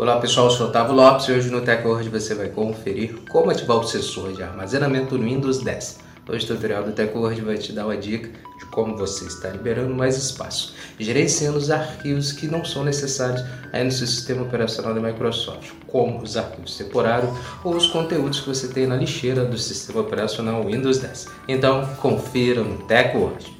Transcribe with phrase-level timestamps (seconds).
[0.00, 3.76] Olá pessoal, eu sou Otávio Lopes e hoje no TechWord você vai conferir como ativar
[3.76, 5.98] o sensor de armazenamento no Windows 10.
[6.26, 9.94] Hoje o tutorial do TechWord vai te dar uma dica de como você está liberando
[9.94, 13.44] mais espaço, gerenciando os arquivos que não são necessários
[13.74, 17.30] aí no seu sistema operacional da Microsoft, como os arquivos temporários
[17.62, 21.26] ou os conteúdos que você tem na lixeira do sistema operacional Windows 10.
[21.46, 23.59] Então confira no TechWord.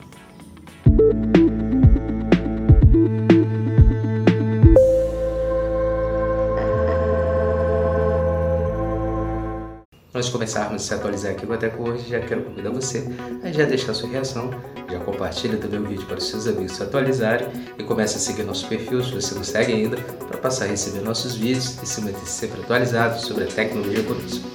[10.13, 13.07] De começarmos a se atualizar aqui com a Teco hoje, já quero convidar você
[13.45, 14.51] a já deixar sua reação,
[14.91, 17.47] já compartilha também o vídeo para os seus amigos se atualizarem
[17.79, 19.97] e comece a seguir nosso perfil se você não segue ainda,
[20.29, 24.51] para passar a receber nossos vídeos e se manter sempre atualizado sobre a tecnologia conosco.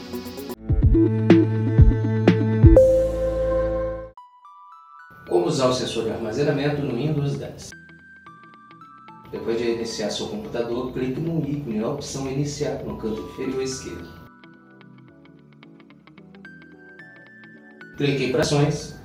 [5.30, 7.70] Como usar o sensor de armazenamento no Windows 10?
[9.31, 14.25] Depois de iniciar seu computador, clique no ícone na opção Iniciar no canto inferior esquerdo.
[17.98, 18.96] Clique em Operações.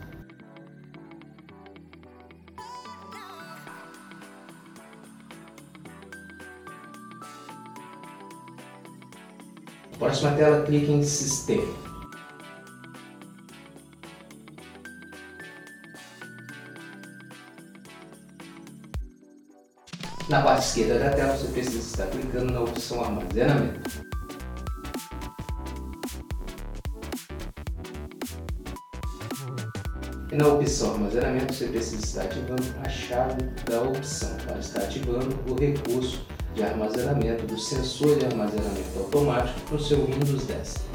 [9.99, 11.91] Próxima tela, clique em Sistema.
[20.29, 24.09] Na parte esquerda da tela, você precisa estar clicando na opção Armazenamento.
[30.33, 35.37] E na opção armazenamento você precisa estar ativando a chave da opção para estar ativando
[35.50, 40.91] o recurso de armazenamento do sensor de armazenamento automático para o seu Windows 10.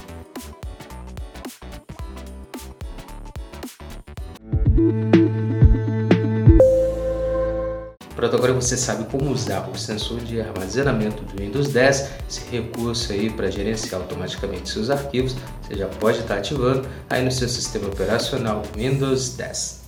[8.26, 13.14] Pronto, agora você sabe como usar o sensor de armazenamento do Windows 10, esse recurso
[13.14, 17.86] aí para gerenciar automaticamente seus arquivos, você já pode estar ativando aí no seu sistema
[17.88, 19.82] operacional Windows 10.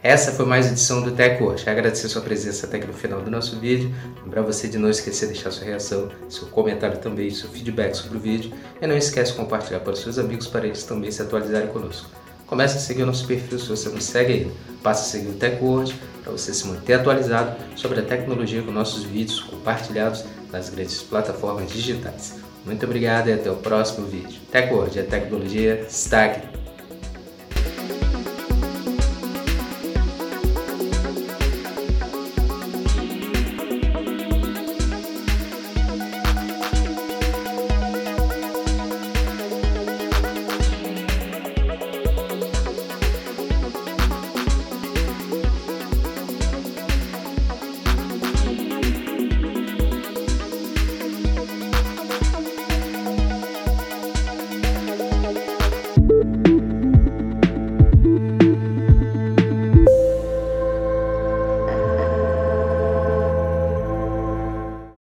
[0.00, 3.32] Essa foi mais edição do Tech Quero agradecer sua presença até aqui no final do
[3.32, 3.92] nosso vídeo.
[4.22, 8.18] Lembrar você de não esquecer de deixar sua reação, seu comentário também, seu feedback sobre
[8.18, 8.52] o vídeo.
[8.80, 12.08] E não esquece de compartilhar para os seus amigos para eles também se atualizarem conosco.
[12.54, 14.52] Comece a seguir o nosso perfil se você não segue ainda.
[14.80, 15.92] Passe a seguir o TechWord
[16.22, 21.68] para você se manter atualizado sobre a tecnologia com nossos vídeos compartilhados nas grandes plataformas
[21.68, 22.36] digitais.
[22.64, 24.40] Muito obrigado e até o próximo vídeo.
[24.52, 26.63] TechWord, a tecnologia está aqui.